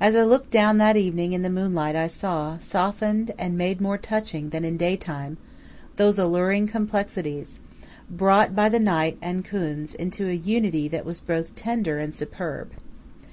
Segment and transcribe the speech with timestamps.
[0.00, 3.98] As I looked down that evening in the moonlight I saw, softened and made more
[3.98, 5.38] touching than in day time,
[5.96, 7.58] those alluring complexities,
[8.08, 12.70] brought by the night and Khuns into a unity that was both tender and superb.